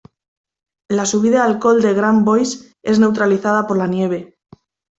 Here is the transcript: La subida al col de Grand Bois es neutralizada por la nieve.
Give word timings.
La 0.89 1.05
subida 1.05 1.43
al 1.45 1.59
col 1.59 1.83
de 1.83 1.93
Grand 1.93 2.25
Bois 2.25 2.73
es 2.81 2.97
neutralizada 2.97 3.67
por 3.67 3.77
la 3.77 3.85
nieve. 3.85 4.35